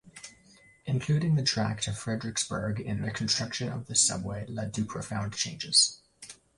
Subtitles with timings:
[0.85, 6.01] Including the track to Frederiksberg in the construction of the subway led to profound changes.